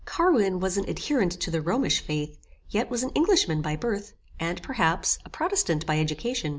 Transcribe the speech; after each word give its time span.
Carwin 0.03 0.59
was 0.59 0.77
an 0.77 0.89
adherent 0.89 1.31
to 1.33 1.51
the 1.51 1.61
Romish 1.61 1.99
faith, 2.01 2.35
yet 2.71 2.89
was 2.89 3.03
an 3.03 3.11
Englishman 3.11 3.61
by 3.61 3.75
birth, 3.75 4.13
and, 4.39 4.59
perhaps, 4.63 5.19
a 5.25 5.29
protestant 5.29 5.85
by 5.85 5.99
education. 5.99 6.49